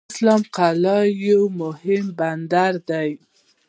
[0.13, 3.09] اسلام قلعه یو مهم بندر دی.